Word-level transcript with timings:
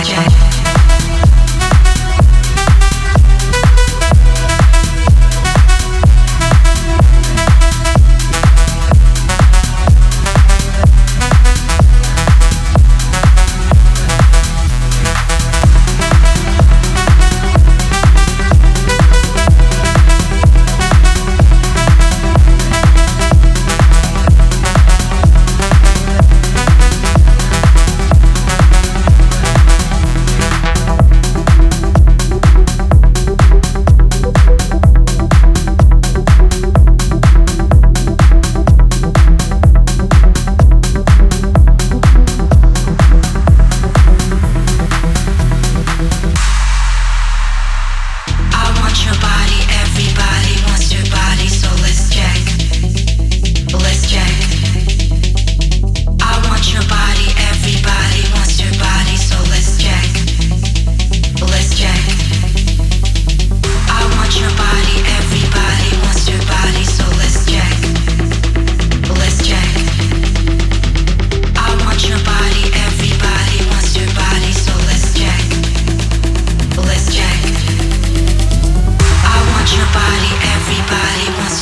jack. 0.00 0.61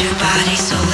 your 0.00 0.14
body 0.14 0.54
so 0.54 0.87